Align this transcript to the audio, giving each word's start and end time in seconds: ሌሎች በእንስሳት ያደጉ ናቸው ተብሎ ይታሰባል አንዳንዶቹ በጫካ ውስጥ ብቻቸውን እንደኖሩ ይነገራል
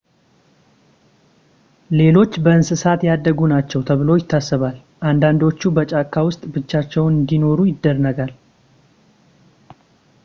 ሌሎች 1.99 2.31
በእንስሳት 2.45 3.05
ያደጉ 3.09 3.37
ናቸው 3.53 3.85
ተብሎ 3.89 4.09
ይታሰባል 4.21 4.75
አንዳንዶቹ 5.11 5.61
በጫካ 5.77 6.11
ውስጥ 6.29 6.41
ብቻቸውን 6.57 7.15
እንደኖሩ 7.21 7.59
ይነገራል 7.71 8.35